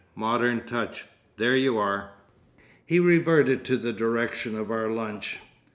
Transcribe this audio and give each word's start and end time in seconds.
Modern 0.15 0.61
touch! 0.65 1.05
There 1.37 1.55
you 1.55 1.77
are!" 1.77 2.09
He 2.87 2.99
reverted 2.99 3.63
to 3.65 3.77
the 3.77 3.93
direction 3.93 4.57
of 4.57 4.71
our 4.71 4.89
lunch. 4.89 5.37